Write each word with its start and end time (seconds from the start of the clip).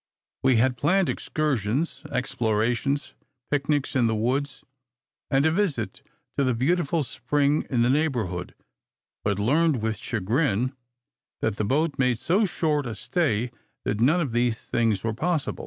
We 0.41 0.55
had 0.55 0.77
planned 0.77 1.09
excursions, 1.09 2.01
explorations, 2.11 3.13
picnics 3.51 3.95
in 3.95 4.07
the 4.07 4.15
woods, 4.15 4.63
and 5.29 5.45
a 5.45 5.51
visit 5.51 6.01
to 6.35 6.43
the 6.43 6.55
beautiful 6.55 7.03
spring 7.03 7.67
in 7.69 7.83
the 7.83 7.89
neighborhood; 7.91 8.55
but 9.23 9.37
learned 9.37 9.79
with 9.83 9.97
chagrin 9.97 10.73
that 11.41 11.57
the 11.57 11.65
boat 11.65 11.99
made 11.99 12.17
so 12.17 12.45
short 12.45 12.87
a 12.87 12.95
stay, 12.95 13.51
that 13.85 14.01
none 14.01 14.21
of 14.21 14.31
these 14.31 14.63
things 14.63 15.03
were 15.03 15.13
possible. 15.13 15.59